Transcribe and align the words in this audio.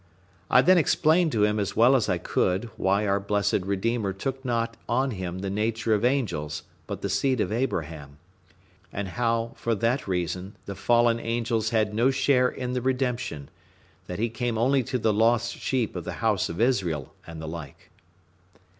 I 0.49 0.63
then 0.63 0.79
explained 0.79 1.31
to 1.33 1.43
him 1.43 1.59
as 1.59 1.75
well 1.75 1.95
as 1.95 2.09
I 2.09 2.17
could 2.17 2.71
why 2.75 3.05
our 3.05 3.19
blessed 3.19 3.61
Redeemer 3.61 4.13
took 4.13 4.43
not 4.43 4.75
on 4.89 5.11
Him 5.11 5.41
the 5.41 5.49
nature 5.51 5.93
of 5.93 6.03
angels 6.03 6.63
but 6.87 7.03
the 7.03 7.07
seed 7.07 7.39
of 7.39 7.51
Abraham; 7.51 8.17
and 8.91 9.09
how, 9.09 9.51
for 9.55 9.75
that 9.75 10.07
reason, 10.07 10.55
the 10.65 10.73
fallen 10.73 11.19
angels 11.19 11.69
had 11.69 11.93
no 11.93 12.09
share 12.09 12.49
in 12.49 12.73
the 12.73 12.81
redemption; 12.81 13.49
that 14.07 14.17
He 14.17 14.29
came 14.29 14.57
only 14.57 14.81
to 14.85 14.97
the 14.97 15.13
lost 15.13 15.57
sheep 15.59 15.95
of 15.95 16.03
the 16.03 16.13
house 16.13 16.49
of 16.49 16.59
Israel, 16.59 17.13
and 17.27 17.39
the 17.39 17.47
like. 17.47 17.91